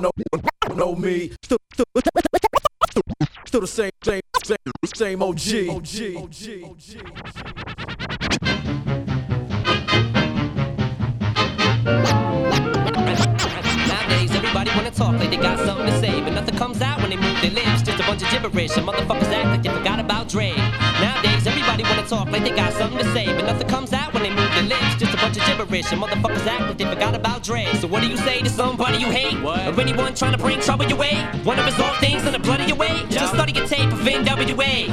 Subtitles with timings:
[0.00, 0.10] know,
[0.74, 1.32] know me.
[1.42, 1.58] Still,
[3.60, 4.56] the same, same, same,
[4.94, 5.38] same OG.
[5.68, 6.00] OG.
[6.16, 6.36] OG.
[13.88, 17.10] Nowadays, everybody wanna talk like they got something to say, but nothing comes out when
[17.10, 17.82] they move their lips.
[17.82, 20.52] Just a bunch of gibberish, and motherfuckers act like they forgot about Dre.
[21.00, 23.79] Nowadays, everybody wanna talk like they got something to say, but nothing comes
[25.30, 27.64] bunch of gibberish, and motherfuckers act like they forgot about Dre.
[27.80, 29.40] So what do you say to somebody you hate?
[29.42, 29.60] What?
[29.68, 31.24] Or anyone trying to bring trouble your way?
[31.44, 33.02] Wanna resolve things in the blood of your way?
[33.10, 34.88] Just study your tape of NWA.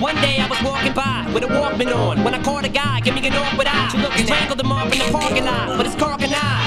[0.00, 3.00] One day I was walking by with a Walkman on when I caught a guy,
[3.00, 3.88] give me an awkward eye.
[4.24, 6.59] Strangled him up in the parking lot, but it's cork and I.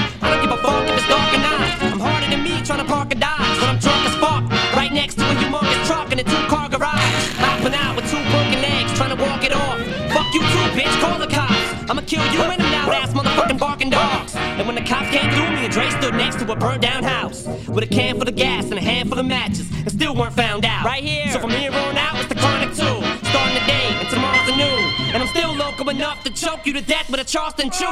[15.74, 18.80] Dre stood next to a burnt-down house with a can full of gas and a
[18.80, 20.84] handful of matches, and still weren't found out.
[20.84, 21.28] Right here.
[21.32, 23.02] So from here on out, it's the chronic two.
[23.28, 24.84] Starting the day and tomorrow's the noon.
[25.12, 27.90] And I'm still local enough to choke you to death with a Charleston chew.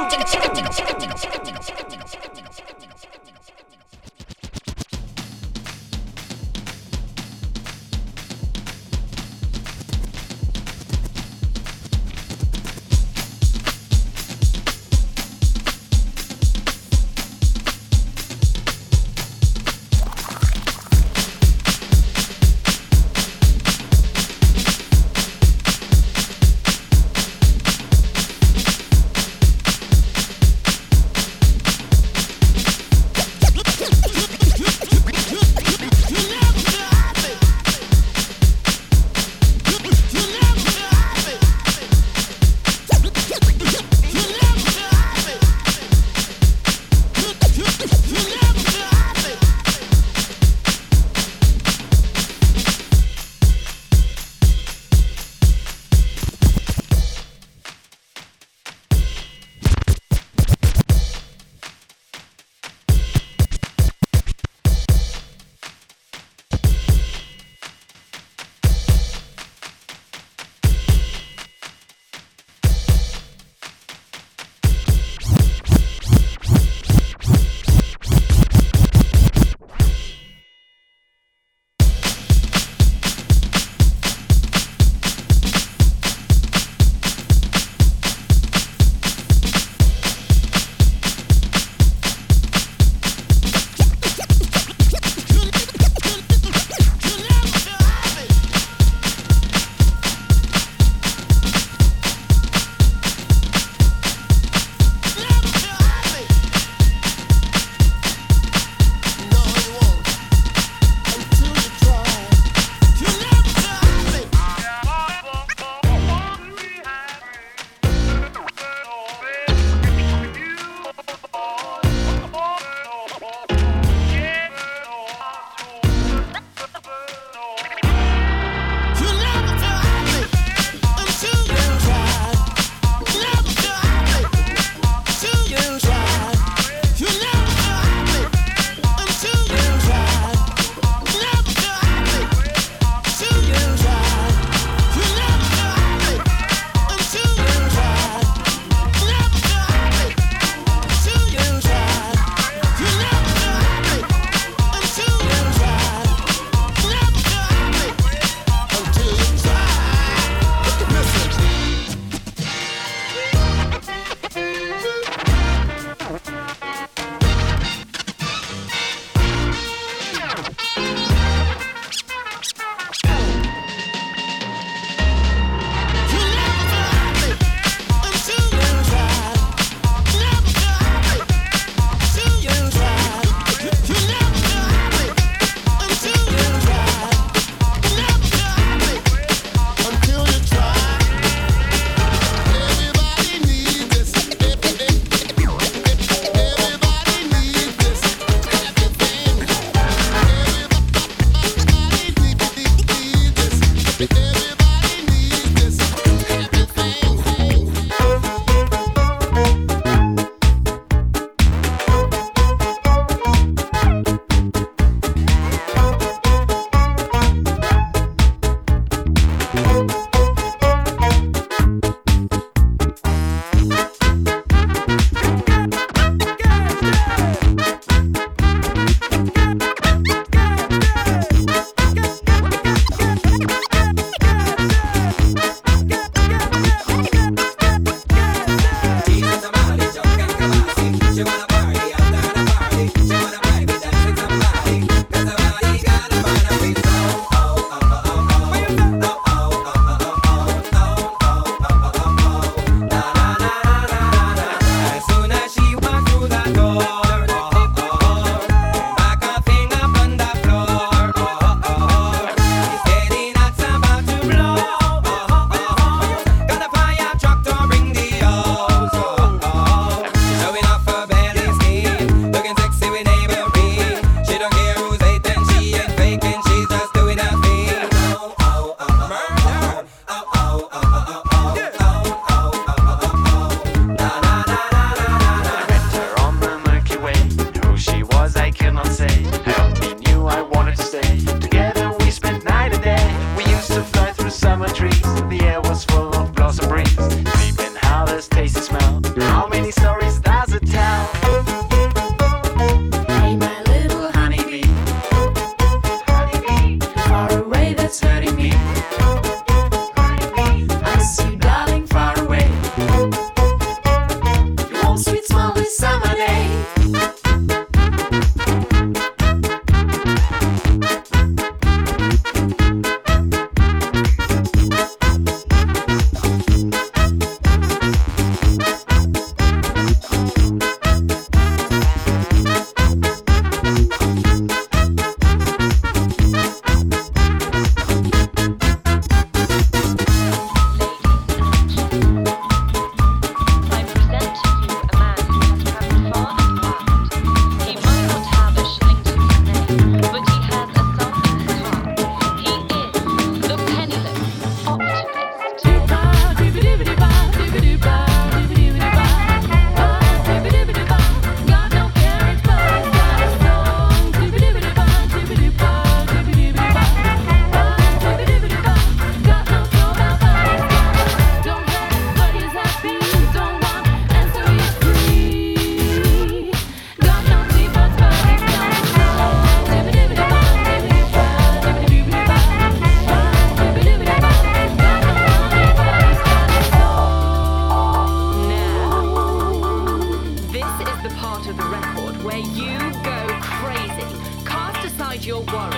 [392.23, 394.45] where you go crazy.
[394.45, 395.72] Cast aside your worries.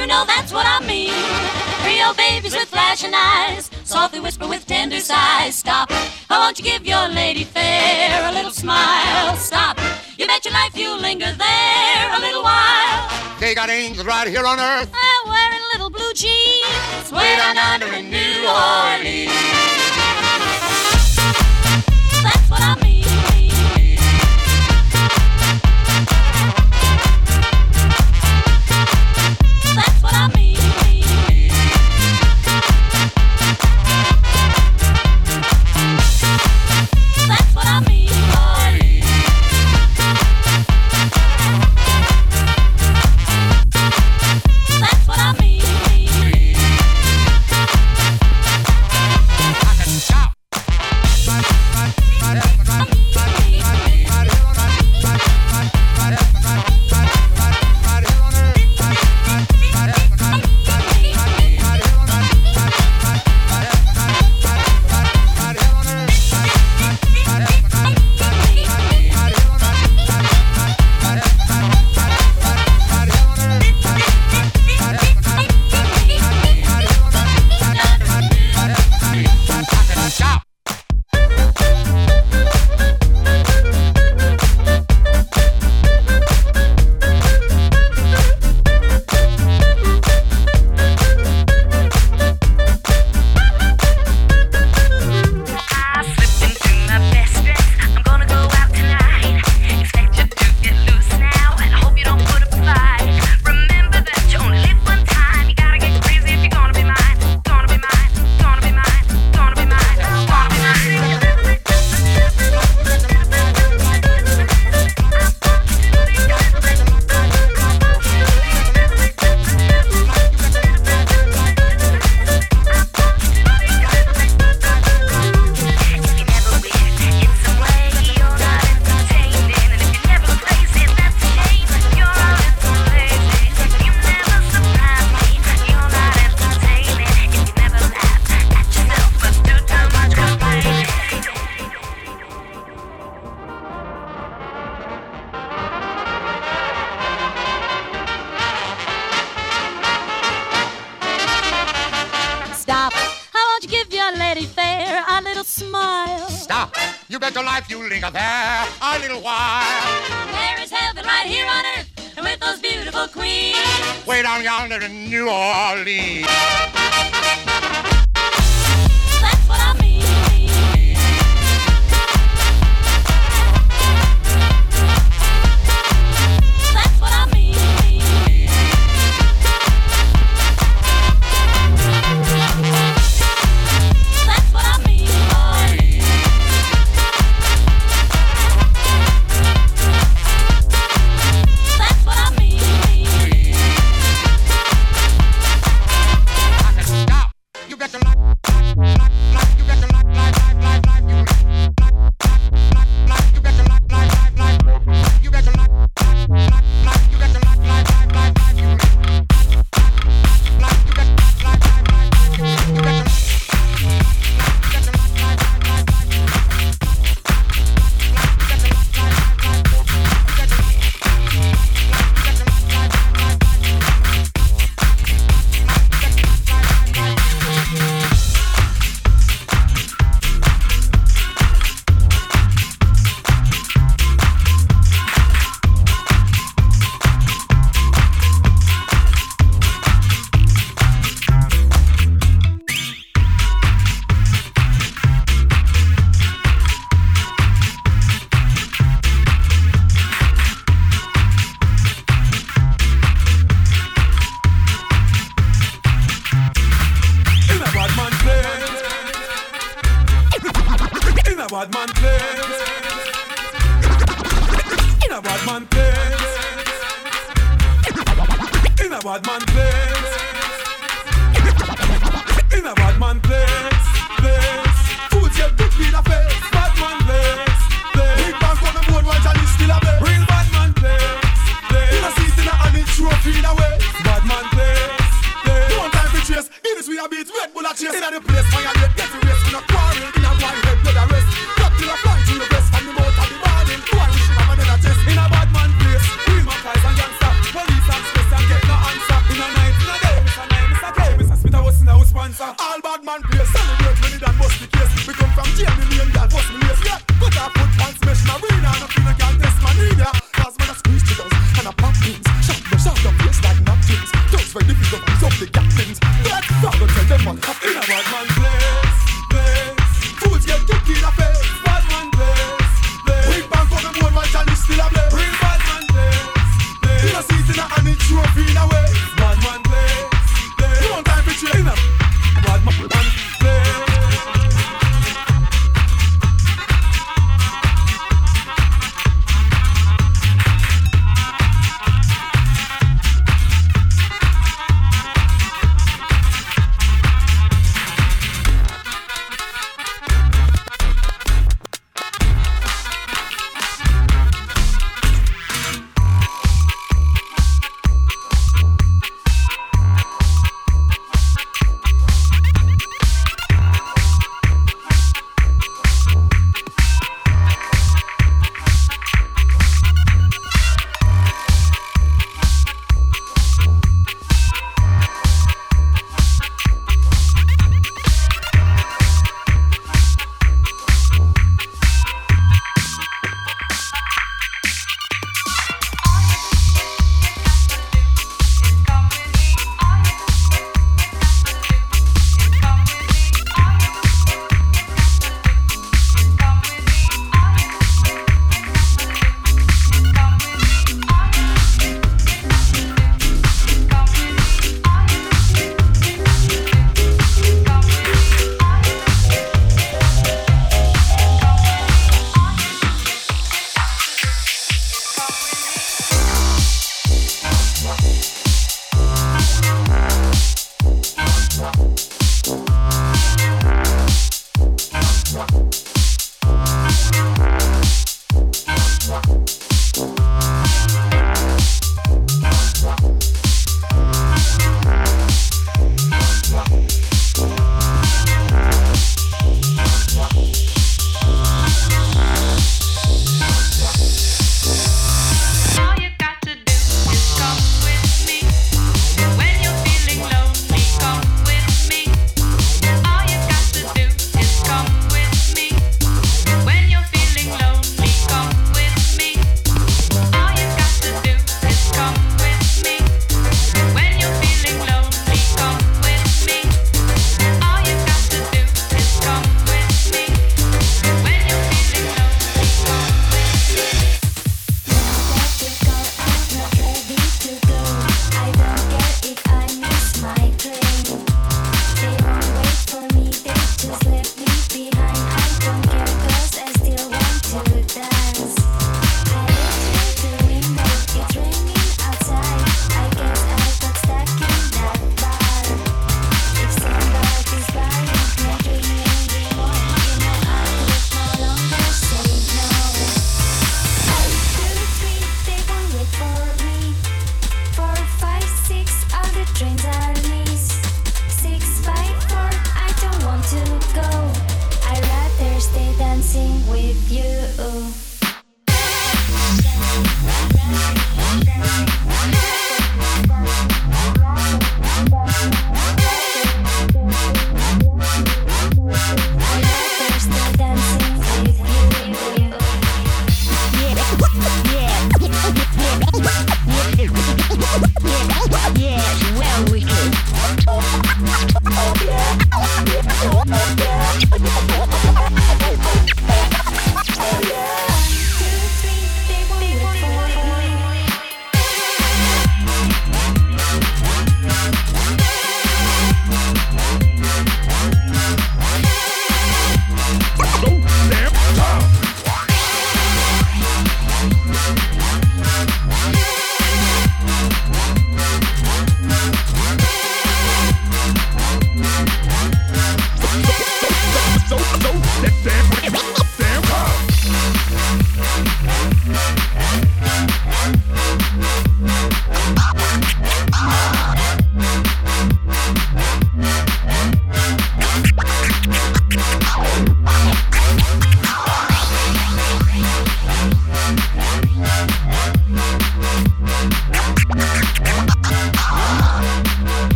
[0.00, 1.12] You know that's what I mean.
[1.84, 5.56] Creole babies with flashing eyes, softly whisper with tender sighs.
[5.56, 5.90] Stop.
[6.30, 9.36] I want you give your lady fair a little smile.
[9.36, 9.78] Stop.
[10.16, 13.10] You bet your life you'll linger there a little while.
[13.40, 14.90] They got angels right here on earth.
[14.90, 17.12] I'm wearing little blue jeans.
[17.12, 19.79] Way down under in New Orleans.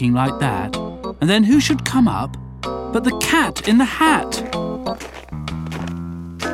[0.00, 0.76] Like that,
[1.20, 4.54] and then who should come up but the cat in the hat?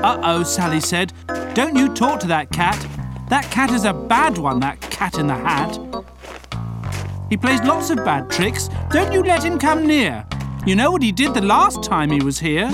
[0.02, 1.12] Uh oh, Sally said.
[1.52, 2.78] Don't you talk to that cat.
[3.28, 5.78] That cat is a bad one, that cat in the hat.
[7.28, 8.70] He plays lots of bad tricks.
[8.90, 10.24] Don't you let him come near.
[10.66, 12.70] You know what he did the last time he was here?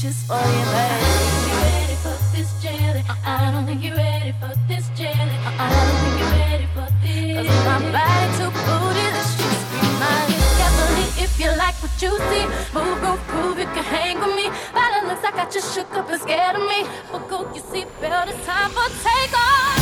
[0.00, 0.98] Just for you, baby.
[1.00, 3.02] I don't think you're ready for this jelly.
[3.26, 5.36] I don't think you're ready for this jelly.
[5.58, 7.46] I don't think you're ready for this.
[7.46, 10.38] Cause my body too bootylicious for you, mine.
[10.56, 14.48] Definitely, if you like what you see, move, go prove you can hang with me.
[14.72, 14.88] By
[15.28, 16.86] I got you shook up and scared of me.
[17.12, 19.77] But go, you see, belt, it's time for takeoff.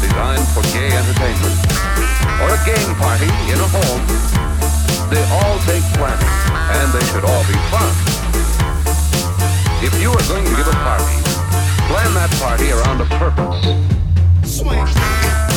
[0.00, 1.56] designed for gay entertainment,
[2.40, 4.02] or a game party in a home,
[5.12, 6.32] they all take planning,
[6.76, 7.90] and they should all be fun.
[9.82, 11.16] If you are going to give a party,
[11.88, 13.64] plan that party around a purpose.
[14.44, 15.49] Swing.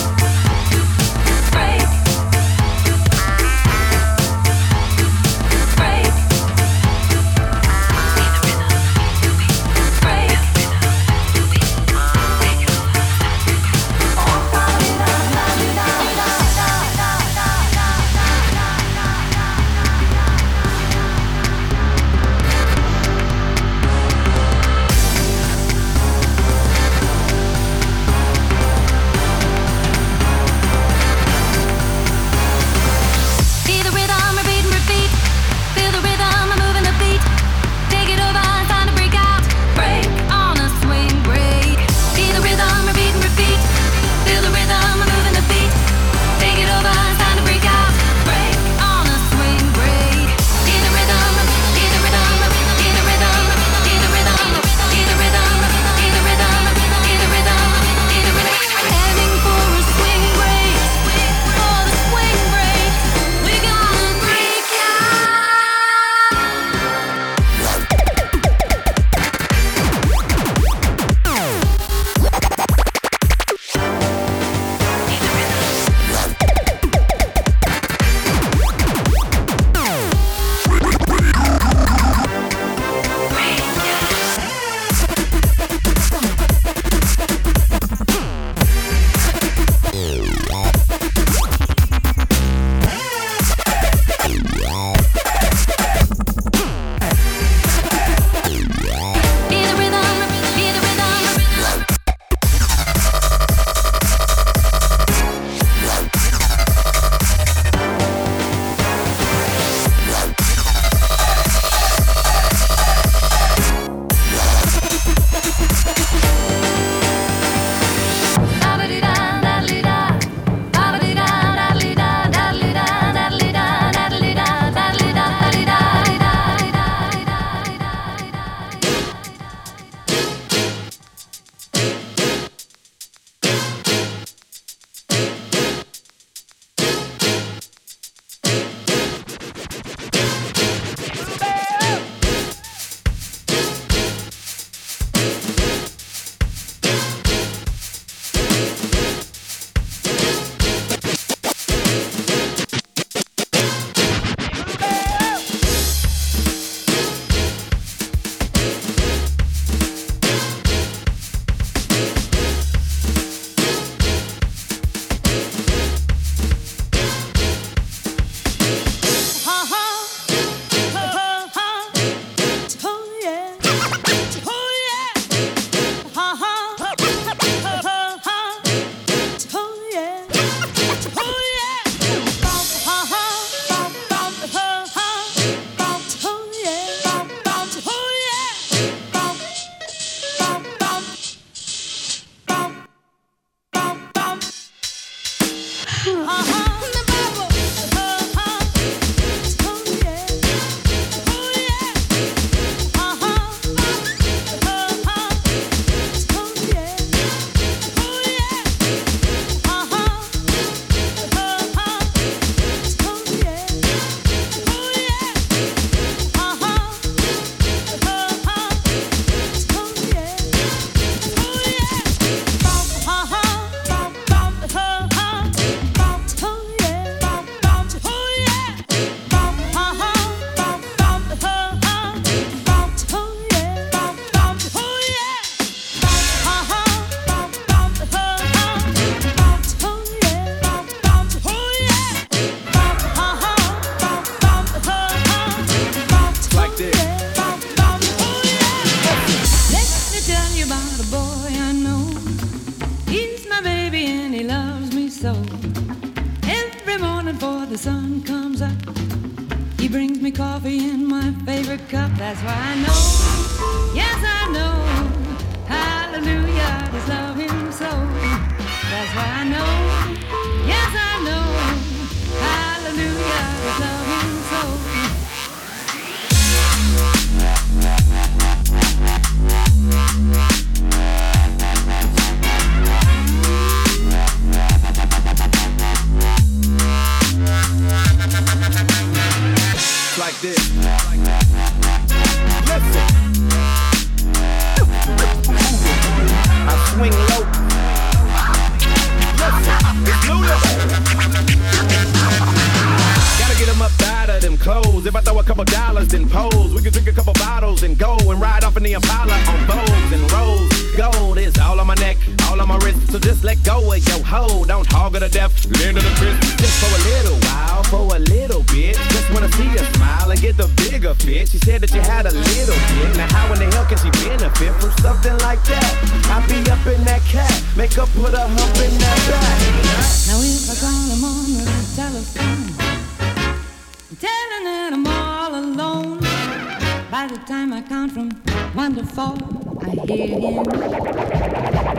[338.24, 339.38] something wonderful
[339.82, 340.59] I hear him.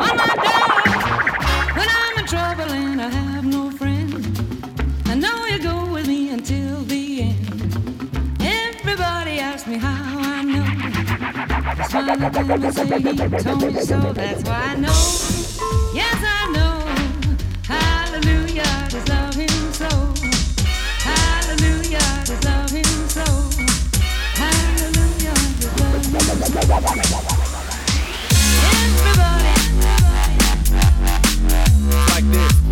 [0.04, 4.14] On my dog, when I'm in trouble and I have no friend,
[5.06, 8.40] I know you go with me until the end.
[8.40, 10.64] Everybody asks me how I know.
[10.64, 14.00] I smile at them and say he told me so.
[14.12, 15.00] That's why I know.
[15.94, 16.80] Yes, I know.
[17.66, 19.88] Hallelujah, just love him so.
[21.04, 22.70] Hallelujah, just love
[26.56, 26.94] Everybody.
[32.10, 32.63] Like this.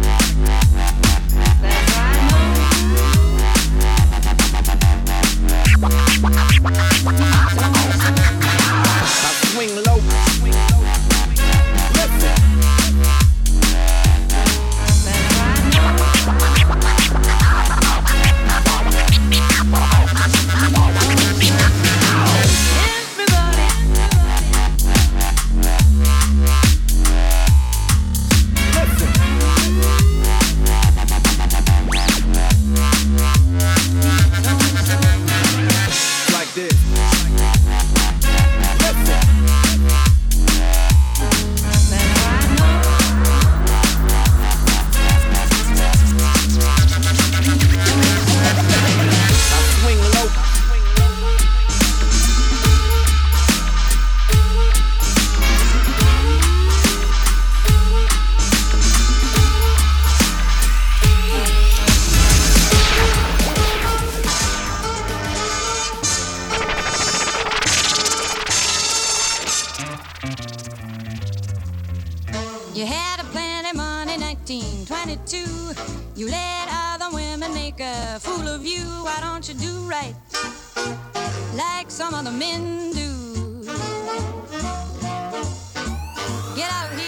[81.55, 83.63] like some other men do.
[86.57, 87.02] Get out here.